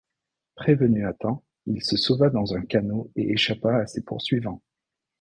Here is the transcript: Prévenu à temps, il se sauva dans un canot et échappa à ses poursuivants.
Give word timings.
Prévenu 0.55 1.05
à 1.05 1.13
temps, 1.13 1.43
il 1.67 1.83
se 1.83 1.95
sauva 1.95 2.31
dans 2.31 2.55
un 2.55 2.61
canot 2.65 3.11
et 3.15 3.33
échappa 3.33 3.75
à 3.75 3.85
ses 3.85 4.01
poursuivants. 4.01 4.63